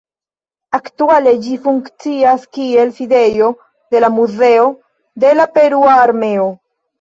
Aktuale 0.75 1.33
ĝi 1.43 1.51
funkcias 1.65 2.47
kiel 2.57 2.93
sidejo 3.01 3.51
de 3.97 4.03
la 4.03 4.11
Muzeo 4.17 4.65
de 5.27 5.35
la 5.37 5.47
Perua 5.59 5.95
Armeo. 6.09 6.49